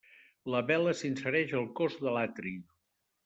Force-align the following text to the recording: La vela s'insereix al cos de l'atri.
La 0.53 0.61
vela 0.69 0.93
s'insereix 1.01 1.53
al 1.59 1.69
cos 1.81 1.97
de 2.05 2.13
l'atri. 2.17 2.55